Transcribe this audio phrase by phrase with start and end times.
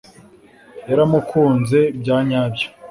[0.89, 2.67] yaramukunze bya nyabyo